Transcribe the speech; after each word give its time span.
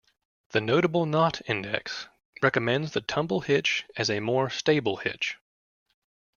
The 0.49 0.61
Notable 0.61 1.05
Knot 1.05 1.43
Index 1.47 2.07
recommends 2.41 2.93
the 2.93 3.01
tumble 3.01 3.41
hitch 3.41 3.85
as 3.95 4.09
a 4.09 4.19
more 4.19 4.49
stable 4.49 4.97
hitch. 4.97 5.37